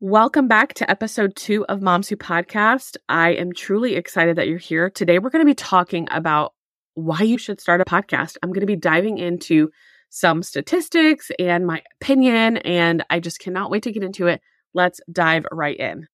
[0.00, 2.98] Welcome back to episode two of Moms Who Podcast.
[3.08, 4.90] I am truly excited that you're here.
[4.90, 6.52] Today, we're going to be talking about
[6.92, 8.36] why you should start a podcast.
[8.42, 9.70] I'm going to be diving into
[10.10, 14.42] some statistics and my opinion, and I just cannot wait to get into it.
[14.74, 16.08] Let's dive right in.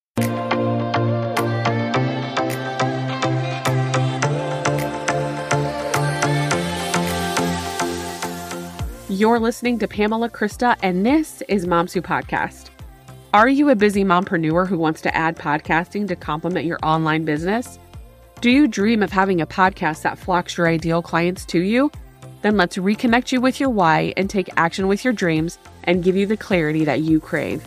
[9.08, 12.71] You're listening to Pamela Krista, and this is Moms Who Podcast.
[13.34, 17.78] Are you a busy mompreneur who wants to add podcasting to complement your online business?
[18.42, 21.90] Do you dream of having a podcast that flocks your ideal clients to you?
[22.42, 26.14] Then let's reconnect you with your why and take action with your dreams and give
[26.14, 27.66] you the clarity that you crave.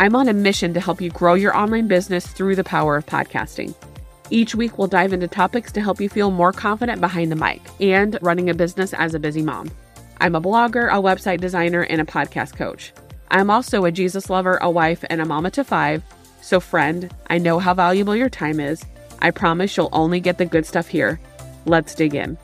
[0.00, 3.06] I'm on a mission to help you grow your online business through the power of
[3.06, 3.76] podcasting.
[4.30, 7.62] Each week, we'll dive into topics to help you feel more confident behind the mic
[7.80, 9.70] and running a business as a busy mom.
[10.20, 12.92] I'm a blogger, a website designer, and a podcast coach.
[13.30, 16.02] I'm also a Jesus lover, a wife, and a mama to five.
[16.40, 18.84] So, friend, I know how valuable your time is.
[19.20, 21.20] I promise you'll only get the good stuff here.
[21.64, 22.38] Let's dig in.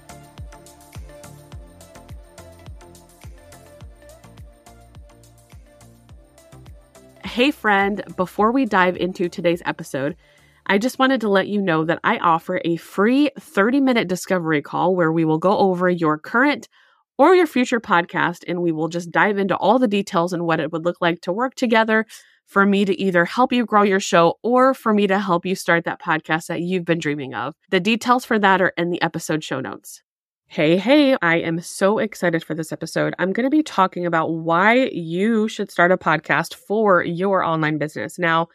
[7.24, 10.16] Hey, friend, before we dive into today's episode,
[10.66, 14.62] I just wanted to let you know that I offer a free 30 minute discovery
[14.62, 16.68] call where we will go over your current
[17.18, 20.60] or your future podcast, and we will just dive into all the details and what
[20.60, 22.06] it would look like to work together
[22.46, 25.54] for me to either help you grow your show or for me to help you
[25.54, 27.54] start that podcast that you've been dreaming of.
[27.70, 30.02] The details for that are in the episode show notes.
[30.48, 33.14] Hey, hey, I am so excited for this episode.
[33.18, 37.78] I'm going to be talking about why you should start a podcast for your online
[37.78, 38.18] business.
[38.18, 38.48] Now,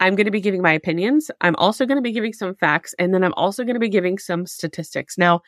[0.00, 1.30] I'm going to be giving my opinions.
[1.42, 3.90] I'm also going to be giving some facts, and then I'm also going to be
[3.90, 5.18] giving some statistics.
[5.18, 5.42] Now,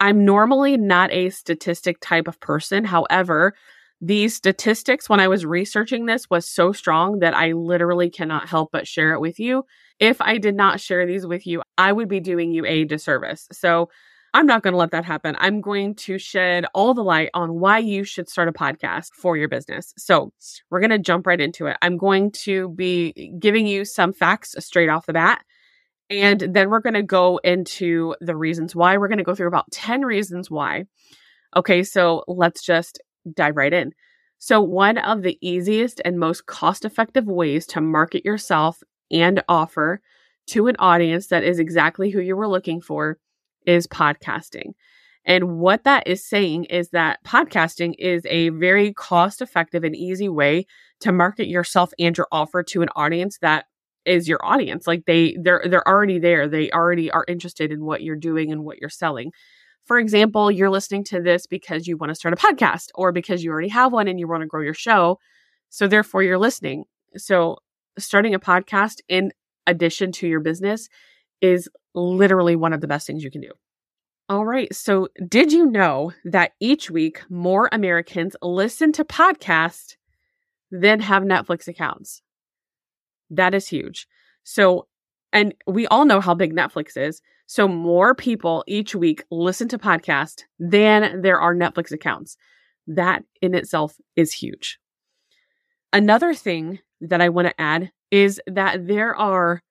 [0.00, 2.84] I'm normally not a statistic type of person.
[2.84, 3.54] However,
[4.00, 8.70] these statistics, when I was researching this, was so strong that I literally cannot help
[8.70, 9.64] but share it with you.
[9.98, 13.48] If I did not share these with you, I would be doing you a disservice.
[13.50, 13.90] So
[14.34, 15.34] I'm not going to let that happen.
[15.40, 19.36] I'm going to shed all the light on why you should start a podcast for
[19.36, 19.92] your business.
[19.96, 20.32] So
[20.70, 21.76] we're going to jump right into it.
[21.82, 25.42] I'm going to be giving you some facts straight off the bat.
[26.10, 28.96] And then we're going to go into the reasons why.
[28.96, 30.84] We're going to go through about 10 reasons why.
[31.54, 33.00] Okay, so let's just
[33.34, 33.92] dive right in.
[34.38, 40.00] So, one of the easiest and most cost effective ways to market yourself and offer
[40.48, 43.18] to an audience that is exactly who you were looking for
[43.66, 44.72] is podcasting.
[45.24, 50.28] And what that is saying is that podcasting is a very cost effective and easy
[50.28, 50.66] way
[51.00, 53.66] to market yourself and your offer to an audience that
[54.08, 54.86] is your audience.
[54.86, 56.48] Like they they're they're already there.
[56.48, 59.32] They already are interested in what you're doing and what you're selling.
[59.84, 63.42] For example, you're listening to this because you want to start a podcast or because
[63.42, 65.18] you already have one and you want to grow your show.
[65.70, 66.84] So therefore you're listening.
[67.16, 67.58] So
[67.98, 69.32] starting a podcast in
[69.66, 70.88] addition to your business
[71.40, 73.50] is literally one of the best things you can do.
[74.28, 74.74] All right.
[74.74, 79.96] So, did you know that each week more Americans listen to podcasts
[80.70, 82.20] than have Netflix accounts?
[83.30, 84.06] That is huge.
[84.44, 84.86] So,
[85.32, 87.20] and we all know how big Netflix is.
[87.46, 92.36] So, more people each week listen to podcasts than there are Netflix accounts.
[92.86, 94.78] That in itself is huge.
[95.92, 99.62] Another thing that I want to add is that there are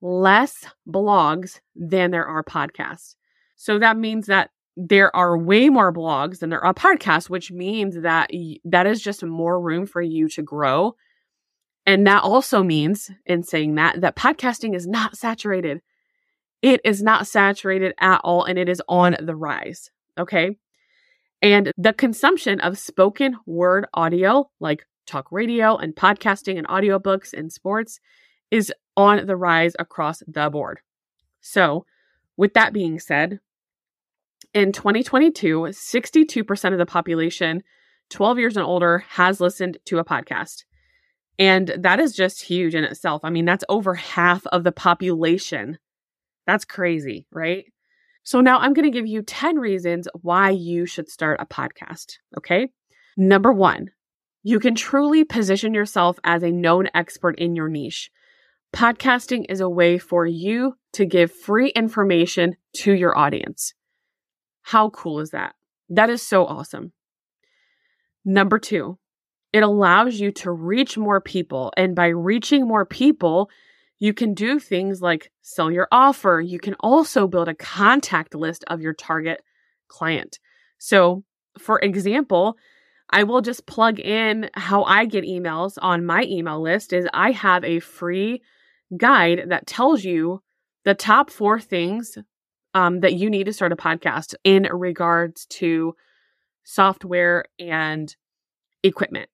[0.00, 3.14] less blogs than there are podcasts.
[3.56, 8.00] So that means that there are way more blogs than there are podcasts, which means
[8.00, 8.30] that
[8.64, 10.94] that is just more room for you to grow
[11.86, 15.82] and that also means, in saying that, that podcasting is not saturated.
[16.62, 19.90] It is not saturated at all, and it is on the rise.
[20.18, 20.56] Okay.
[21.42, 27.52] And the consumption of spoken word audio, like talk radio and podcasting and audiobooks and
[27.52, 28.00] sports,
[28.50, 30.80] is on the rise across the board.
[31.40, 31.84] So,
[32.38, 33.40] with that being said,
[34.54, 37.62] in 2022, 62% of the population
[38.10, 40.64] 12 years and older has listened to a podcast.
[41.38, 43.22] And that is just huge in itself.
[43.24, 45.78] I mean, that's over half of the population.
[46.46, 47.64] That's crazy, right?
[48.22, 52.18] So now I'm going to give you 10 reasons why you should start a podcast.
[52.38, 52.68] Okay.
[53.16, 53.90] Number one,
[54.42, 58.10] you can truly position yourself as a known expert in your niche.
[58.74, 63.74] Podcasting is a way for you to give free information to your audience.
[64.62, 65.54] How cool is that?
[65.88, 66.92] That is so awesome.
[68.24, 68.98] Number two,
[69.54, 71.72] it allows you to reach more people.
[71.76, 73.48] And by reaching more people,
[74.00, 76.42] you can do things like sell your offer.
[76.44, 79.42] You can also build a contact list of your target
[79.86, 80.40] client.
[80.78, 81.22] So,
[81.56, 82.56] for example,
[83.10, 87.30] I will just plug in how I get emails on my email list is I
[87.30, 88.42] have a free
[88.96, 90.42] guide that tells you
[90.84, 92.18] the top four things
[92.74, 95.94] um, that you need to start a podcast in regards to
[96.64, 98.16] software and
[98.82, 99.28] equipment.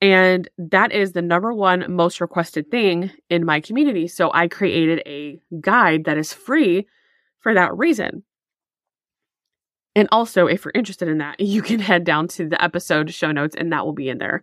[0.00, 4.08] And that is the number one most requested thing in my community.
[4.08, 6.86] So I created a guide that is free
[7.40, 8.22] for that reason.
[9.94, 13.32] And also, if you're interested in that, you can head down to the episode show
[13.32, 14.42] notes and that will be in there.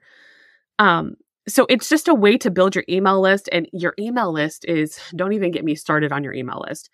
[0.80, 1.16] Um,
[1.48, 3.50] so it's just a way to build your email list.
[3.52, 6.90] And your email list is don't even get me started on your email list.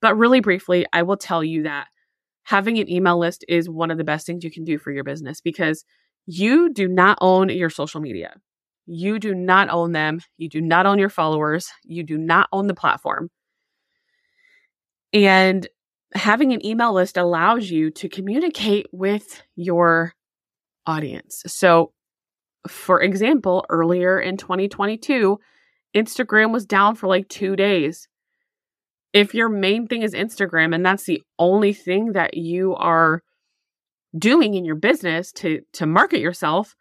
[0.00, 1.86] But really briefly, I will tell you that
[2.42, 5.04] having an email list is one of the best things you can do for your
[5.04, 5.84] business because
[6.26, 8.34] you do not own your social media.
[8.86, 10.20] You do not own them.
[10.38, 11.70] You do not own your followers.
[11.84, 13.30] You do not own the platform.
[15.12, 15.68] And
[16.14, 20.14] having an email list allows you to communicate with your
[20.86, 21.42] audience.
[21.46, 21.92] So,
[22.68, 25.38] for example, earlier in 2022,
[25.94, 28.08] Instagram was down for like two days.
[29.12, 33.22] If your main thing is Instagram and that's the only thing that you are
[34.16, 36.74] doing in your business to to market yourself,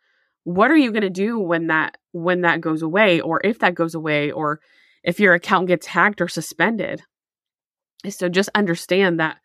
[0.44, 3.76] what are you going to do when that when that goes away or if that
[3.76, 4.60] goes away or
[5.04, 7.02] if your account gets hacked or suspended?
[8.10, 9.38] So just understand that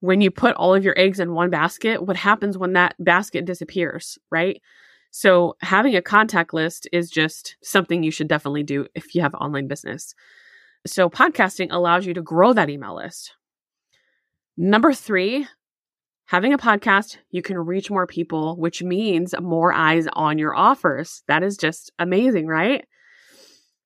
[0.00, 3.46] when you put all of your eggs in one basket, what happens when that basket
[3.46, 4.60] disappears, right?
[5.10, 9.34] So having a contact list is just something you should definitely do if you have
[9.34, 10.14] online business.
[10.86, 13.32] So podcasting allows you to grow that email list.
[14.58, 15.46] Number three,
[16.26, 21.22] having a podcast, you can reach more people, which means more eyes on your offers.
[21.28, 22.84] That is just amazing, right?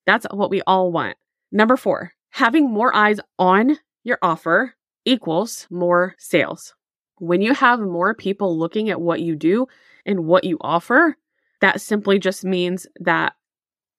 [0.05, 1.17] That's what we all want.
[1.51, 4.73] Number four, having more eyes on your offer
[5.05, 6.73] equals more sales.
[7.17, 9.67] When you have more people looking at what you do
[10.05, 11.15] and what you offer,
[11.61, 13.33] that simply just means that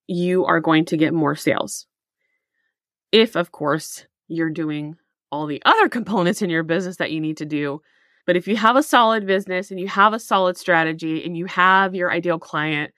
[0.08, 1.86] you are going to get more sales.
[3.12, 4.96] If, of course, you're doing
[5.30, 7.80] all the other components in your business that you need to do.
[8.26, 11.46] But if you have a solid business and you have a solid strategy and you
[11.46, 12.92] have your ideal client,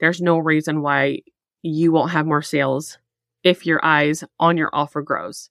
[0.00, 1.20] there's no reason why
[1.62, 2.98] you won't have more sales
[3.42, 5.50] if your eyes on your offer grows.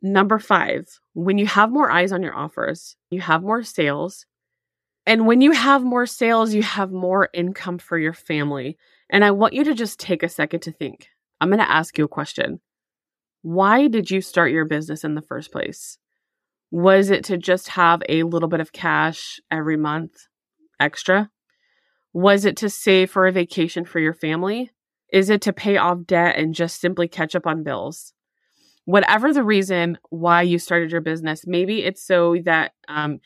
[0.00, 4.26] Number five, when you have more eyes on your offers, you have more sales.
[5.06, 8.78] And when you have more sales, you have more income for your family.
[9.10, 11.08] And I want you to just take a second to think.
[11.40, 12.60] I'm going to ask you a question.
[13.42, 15.98] Why did you start your business in the first place?
[16.70, 20.12] Was it to just have a little bit of cash every month
[20.78, 21.30] extra?
[22.12, 24.70] Was it to save for a vacation for your family?
[25.12, 28.12] Is it to pay off debt and just simply catch up on bills?
[28.88, 33.18] whatever the reason why you started your business, maybe it's so that um,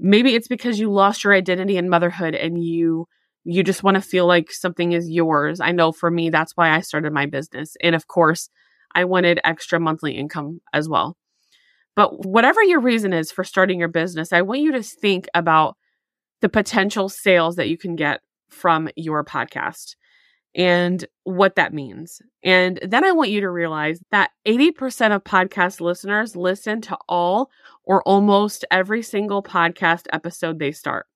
[0.00, 3.06] maybe it's because you lost your identity in motherhood and you
[3.44, 5.60] you just want to feel like something is yours.
[5.60, 7.76] I know for me that's why I started my business.
[7.80, 8.48] And of course,
[8.92, 11.16] I wanted extra monthly income as well.
[11.96, 15.76] But whatever your reason is for starting your business, I want you to think about
[16.40, 18.20] the potential sales that you can get
[18.50, 19.94] from your podcast
[20.54, 22.22] and what that means.
[22.42, 27.50] And then I want you to realize that 80% of podcast listeners listen to all
[27.84, 31.06] or almost every single podcast episode they start.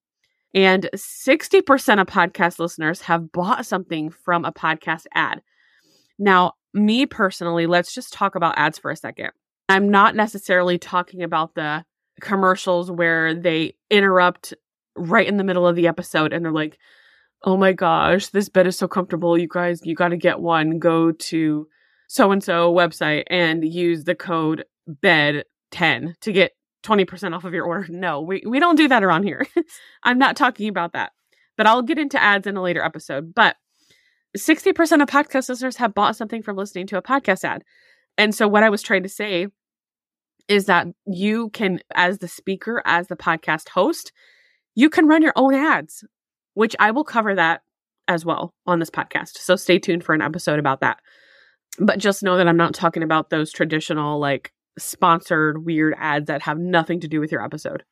[0.54, 5.42] And 60% of podcast listeners have bought something from a podcast ad.
[6.18, 9.30] Now, me personally, let's just talk about ads for a second.
[9.68, 11.84] I'm not necessarily talking about the
[12.20, 14.54] commercials where they interrupt
[14.96, 16.78] right in the middle of the episode and they're like,
[17.44, 19.38] oh my gosh, this bed is so comfortable.
[19.38, 20.78] You guys, you got to get one.
[20.78, 21.68] Go to
[22.08, 26.52] so and so website and use the code BED10 to get
[26.84, 27.86] 20% off of your order.
[27.90, 29.46] No, we, we don't do that around here.
[30.02, 31.12] I'm not talking about that,
[31.56, 33.34] but I'll get into ads in a later episode.
[33.34, 33.56] But
[34.36, 37.64] 60% of podcast listeners have bought something from listening to a podcast ad.
[38.16, 39.46] And so, what I was trying to say
[40.48, 44.12] is that you can, as the speaker, as the podcast host,
[44.74, 46.04] you can run your own ads
[46.58, 47.62] which I will cover that
[48.08, 49.38] as well on this podcast.
[49.38, 50.98] So stay tuned for an episode about that.
[51.78, 56.42] But just know that I'm not talking about those traditional, like sponsored weird ads that
[56.42, 57.84] have nothing to do with your episode.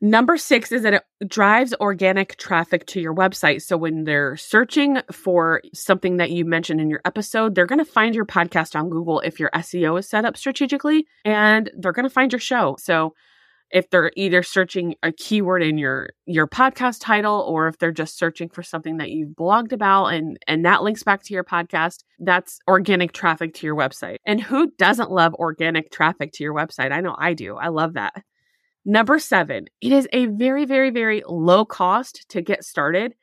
[0.00, 3.62] Number six is that it drives organic traffic to your website.
[3.62, 7.84] So when they're searching for something that you mentioned in your episode, they're going to
[7.84, 12.04] find your podcast on Google if your SEO is set up strategically and they're going
[12.04, 12.76] to find your show.
[12.78, 13.14] So
[13.70, 18.16] if they're either searching a keyword in your your podcast title or if they're just
[18.16, 22.04] searching for something that you've blogged about and and that links back to your podcast
[22.20, 26.92] that's organic traffic to your website and who doesn't love organic traffic to your website
[26.92, 28.14] i know i do i love that
[28.84, 33.14] Number seven, it is a very, very, very low cost to get started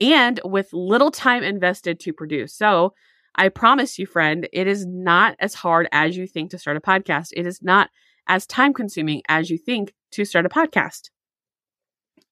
[0.00, 2.54] and with little time invested to produce.
[2.54, 2.94] So
[3.34, 6.80] I promise you, friend, it is not as hard as you think to start a
[6.80, 7.28] podcast.
[7.36, 7.90] It is not
[8.26, 11.10] as time consuming as you think to start a podcast.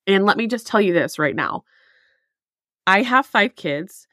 [0.07, 1.65] And let me just tell you this right now
[2.87, 4.07] I have five kids,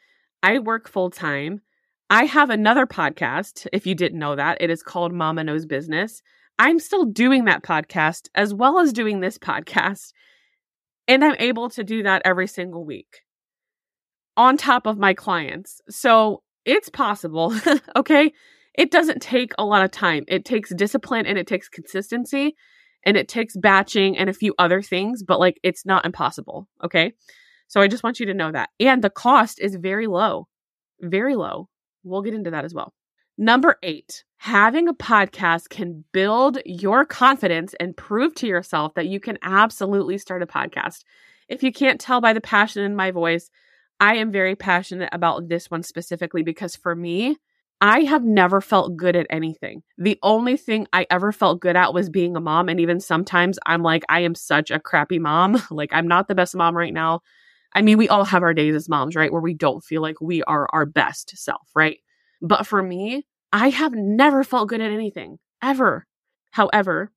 [0.43, 1.61] I work full time.
[2.09, 4.61] I have another podcast, if you didn't know that.
[4.61, 6.21] It is called Mama Knows Business.
[6.57, 10.11] I'm still doing that podcast as well as doing this podcast.
[11.07, 13.21] And I'm able to do that every single week
[14.37, 15.81] on top of my clients.
[15.89, 17.55] So it's possible.
[17.95, 18.33] okay.
[18.73, 20.25] It doesn't take a lot of time.
[20.27, 22.55] It takes discipline and it takes consistency
[23.05, 26.67] and it takes batching and a few other things, but like it's not impossible.
[26.83, 27.13] Okay.
[27.67, 28.69] So I just want you to know that.
[28.79, 30.47] And the cost is very low,
[31.01, 31.69] very low.
[32.03, 32.93] We'll get into that as well.
[33.37, 39.19] Number eight, having a podcast can build your confidence and prove to yourself that you
[39.19, 41.03] can absolutely start a podcast.
[41.49, 43.49] If you can't tell by the passion in my voice,
[43.99, 47.37] I am very passionate about this one specifically because for me,
[47.81, 49.81] I have never felt good at anything.
[49.97, 52.69] The only thing I ever felt good at was being a mom.
[52.69, 55.59] And even sometimes I'm like, I am such a crappy mom.
[55.71, 57.21] like, I'm not the best mom right now.
[57.73, 59.31] I mean, we all have our days as moms, right?
[59.31, 61.97] Where we don't feel like we are our best self, right?
[62.43, 66.05] But for me, I have never felt good at anything ever.
[66.51, 67.11] However,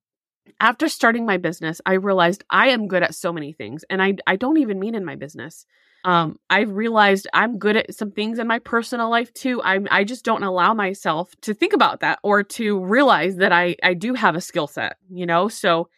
[0.59, 4.15] after starting my business, I realized I am good at so many things and I
[4.25, 5.65] I don't even mean in my business.
[6.05, 9.61] Um I realized I'm good at some things in my personal life too.
[9.61, 13.75] I I just don't allow myself to think about that or to realize that I
[13.83, 15.47] I do have a skill set, you know?
[15.49, 15.89] So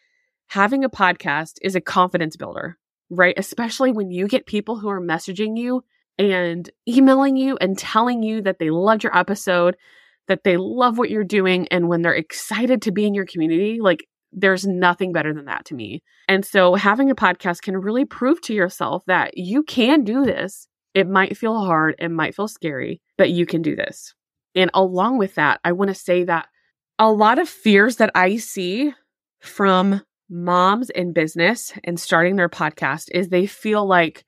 [0.48, 2.78] having a podcast is a confidence builder,
[3.10, 3.36] right?
[3.38, 5.84] Especially when you get people who are messaging you
[6.18, 9.78] and emailing you and telling you that they loved your episode,
[10.28, 13.80] that they love what you're doing, and when they're excited to be in your community,
[13.82, 16.02] like there's nothing better than that to me.
[16.28, 20.68] And so having a podcast can really prove to yourself that you can do this.
[20.94, 24.14] It might feel hard, it might feel scary, but you can do this.
[24.56, 26.48] And along with that, I want to say that
[27.00, 28.94] a lot of fears that I see
[29.42, 34.24] from moms in business and starting their podcast is they feel like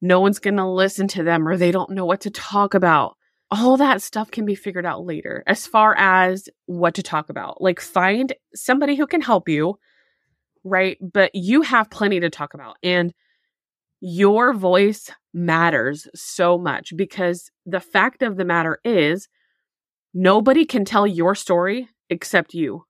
[0.00, 3.16] no one's going to listen to them or they don't know what to talk about.
[3.50, 7.62] All that stuff can be figured out later as far as what to talk about.
[7.62, 9.78] Like, find somebody who can help you,
[10.64, 10.98] right?
[11.00, 12.76] But you have plenty to talk about.
[12.82, 13.14] And
[14.00, 19.28] your voice matters so much because the fact of the matter is,
[20.12, 22.84] nobody can tell your story except you.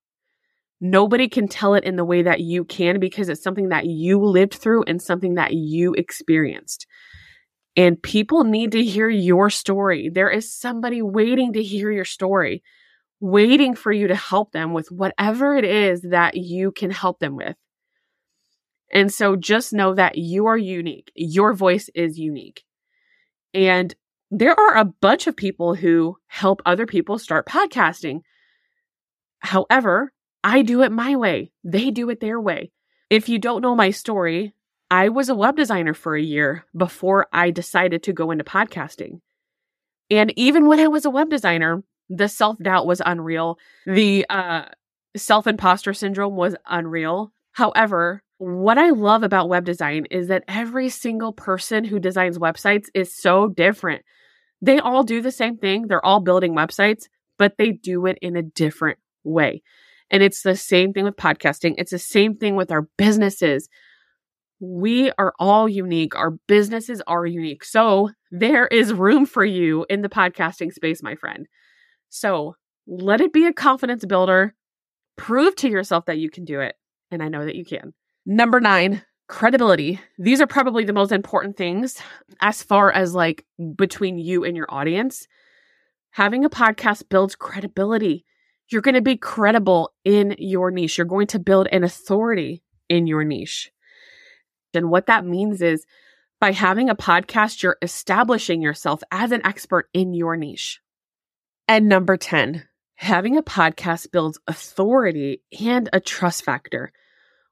[0.81, 4.21] Nobody can tell it in the way that you can because it's something that you
[4.23, 6.87] lived through and something that you experienced.
[7.79, 10.11] And people need to hear your story.
[10.13, 12.65] There is somebody waiting to hear your story,
[13.21, 17.37] waiting for you to help them with whatever it is that you can help them
[17.37, 17.55] with.
[18.93, 21.13] And so just know that you are unique.
[21.15, 22.65] Your voice is unique.
[23.55, 23.95] And
[24.29, 28.23] there are a bunch of people who help other people start podcasting.
[29.39, 31.53] However, I do it my way.
[31.63, 32.73] They do it their way.
[33.09, 34.53] If you don't know my story,
[34.91, 39.21] I was a web designer for a year before I decided to go into podcasting.
[40.11, 43.59] And even when I was a web designer, the self doubt was unreal.
[43.87, 44.65] The uh,
[45.17, 47.33] self imposter syndrome was unreal.
[47.53, 52.87] However, what I love about web design is that every single person who designs websites
[52.95, 54.03] is so different.
[54.63, 57.05] They all do the same thing, they're all building websites,
[57.37, 59.63] but they do it in a different way.
[60.11, 61.75] And it's the same thing with podcasting.
[61.77, 63.69] It's the same thing with our businesses.
[64.61, 66.17] We are all unique.
[66.17, 67.65] Our businesses are unique.
[67.65, 71.47] So there is room for you in the podcasting space, my friend.
[72.09, 74.55] So let it be a confidence builder.
[75.17, 76.75] Prove to yourself that you can do it.
[77.11, 77.95] And I know that you can.
[78.27, 80.01] Number nine, credibility.
[80.19, 82.01] These are probably the most important things
[82.41, 83.45] as far as like
[83.77, 85.29] between you and your audience.
[86.13, 88.25] Having a podcast builds credibility.
[88.71, 90.99] You're going to be credible in your niche.
[90.99, 93.71] You're going to build an authority in your niche.
[94.75, 95.87] And what that means is
[96.41, 100.81] by having a podcast, you're establishing yourself as an expert in your niche.
[101.67, 106.93] And number 10, having a podcast builds authority and a trust factor.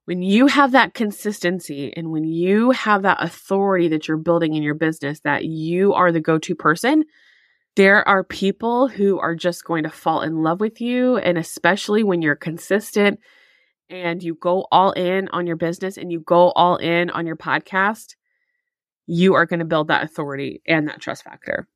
[0.05, 4.63] When you have that consistency and when you have that authority that you're building in
[4.63, 7.05] your business, that you are the go to person,
[7.75, 11.17] there are people who are just going to fall in love with you.
[11.17, 13.19] And especially when you're consistent
[13.89, 17.37] and you go all in on your business and you go all in on your
[17.37, 18.15] podcast,
[19.07, 21.69] you are going to build that authority and that trust factor.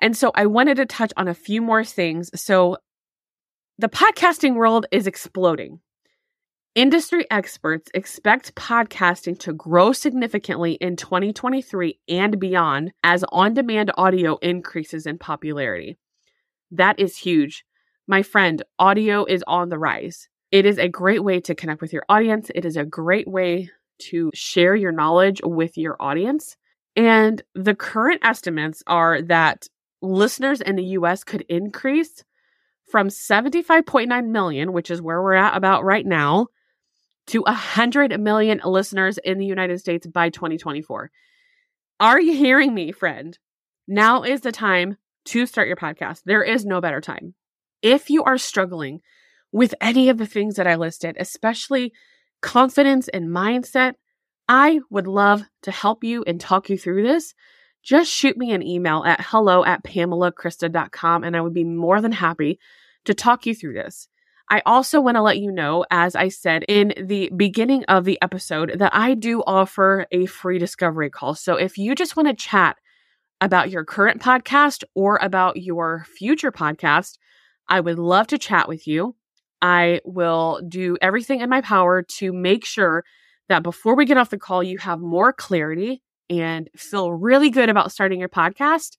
[0.00, 2.30] And so I wanted to touch on a few more things.
[2.38, 2.76] So
[3.78, 5.80] the podcasting world is exploding.
[6.74, 14.36] Industry experts expect podcasting to grow significantly in 2023 and beyond as on demand audio
[14.42, 15.96] increases in popularity.
[16.70, 17.64] That is huge.
[18.06, 20.28] My friend, audio is on the rise.
[20.56, 22.50] It is a great way to connect with your audience.
[22.54, 23.70] It is a great way
[24.08, 26.56] to share your knowledge with your audience.
[26.96, 29.68] And the current estimates are that
[30.00, 32.24] listeners in the US could increase
[32.90, 36.46] from 75.9 million, which is where we're at about right now,
[37.26, 41.10] to 100 million listeners in the United States by 2024.
[42.00, 43.38] Are you hearing me, friend?
[43.86, 44.96] Now is the time
[45.26, 46.22] to start your podcast.
[46.24, 47.34] There is no better time.
[47.82, 49.02] If you are struggling
[49.56, 51.94] with any of the things that I listed, especially
[52.42, 53.94] confidence and mindset,
[54.46, 57.32] I would love to help you and talk you through this.
[57.82, 62.12] Just shoot me an email at hello at pamelakrista.com and I would be more than
[62.12, 62.58] happy
[63.06, 64.08] to talk you through this.
[64.50, 68.20] I also want to let you know, as I said in the beginning of the
[68.20, 71.34] episode, that I do offer a free discovery call.
[71.34, 72.76] So if you just want to chat
[73.40, 77.16] about your current podcast or about your future podcast,
[77.70, 79.16] I would love to chat with you.
[79.62, 83.04] I will do everything in my power to make sure
[83.48, 87.68] that before we get off the call, you have more clarity and feel really good
[87.68, 88.96] about starting your podcast.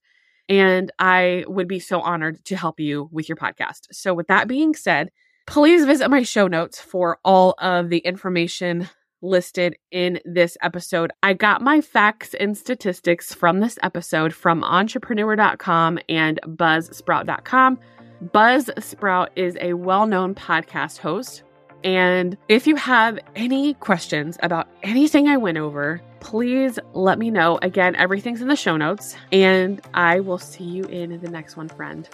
[0.49, 3.87] And I would be so honored to help you with your podcast.
[3.91, 5.09] So, with that being said,
[5.45, 8.89] please visit my show notes for all of the information
[9.21, 11.11] listed in this episode.
[11.23, 17.79] I got my facts and statistics from this episode from entrepreneur.com and buzzsprout.com.
[18.23, 21.43] Buzzsprout is a well known podcast host.
[21.83, 27.59] And if you have any questions about anything I went over, please let me know.
[27.61, 31.69] Again, everything's in the show notes, and I will see you in the next one,
[31.69, 32.09] friend.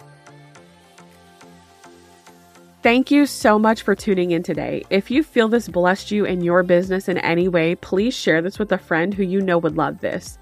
[2.84, 4.84] Thank you so much for tuning in today.
[4.90, 8.60] If you feel this blessed you in your business in any way, please share this
[8.60, 10.38] with a friend who you know would love this.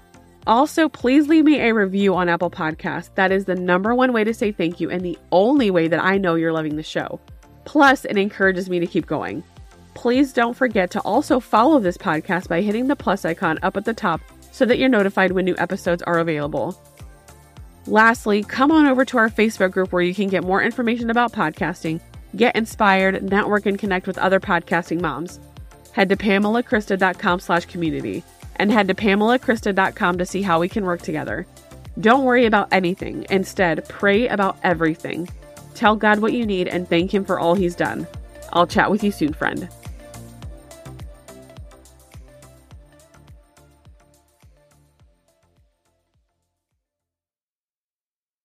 [0.46, 3.10] Also, please leave me a review on Apple Podcasts.
[3.14, 6.02] That is the number one way to say thank you and the only way that
[6.02, 7.20] I know you're loving the show.
[7.64, 9.44] Plus, it encourages me to keep going.
[9.94, 13.84] Please don't forget to also follow this podcast by hitting the plus icon up at
[13.84, 16.76] the top so that you're notified when new episodes are available.
[17.86, 21.32] Lastly, come on over to our Facebook group where you can get more information about
[21.32, 22.00] podcasting,
[22.34, 25.38] get inspired, network, and connect with other podcasting moms.
[25.92, 28.24] Head to pamelakrista.com slash community
[28.56, 31.46] and head to pamelakrista.com to see how we can work together.
[32.00, 33.26] Don't worry about anything.
[33.30, 35.28] Instead, pray about everything.
[35.74, 38.06] Tell God what you need and thank Him for all He's done.
[38.52, 39.68] I'll chat with you soon, friend.